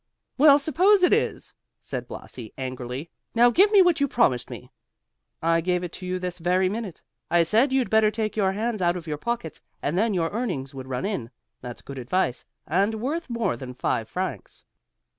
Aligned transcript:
"Well, 0.35 0.57
suppose 0.57 1.03
it 1.03 1.13
is," 1.13 1.53
said 1.79 2.07
Blasi, 2.07 2.55
angrily. 2.57 3.11
"Now 3.35 3.51
give 3.51 3.71
me 3.71 3.83
what 3.83 3.99
you 3.99 4.07
promised 4.07 4.49
me." 4.49 4.71
"I 5.43 5.61
gave 5.61 5.83
it 5.83 5.91
to 5.91 6.07
you 6.07 6.17
this 6.17 6.39
very 6.39 6.67
minute. 6.69 7.03
I 7.29 7.43
said 7.43 7.71
you'd 7.71 7.91
better 7.91 8.09
take 8.09 8.35
your 8.35 8.53
hands 8.53 8.81
out 8.81 8.97
of 8.97 9.05
your 9.05 9.19
pockets, 9.19 9.61
and 9.79 9.95
then 9.95 10.15
your 10.15 10.31
earnings 10.31 10.73
would 10.73 10.87
run 10.87 11.05
in. 11.05 11.29
That's 11.61 11.83
good 11.83 11.99
advice 11.99 12.47
and 12.65 12.95
worth 12.95 13.29
more 13.29 13.55
than 13.55 13.75
five 13.75 14.09
francs. 14.09 14.65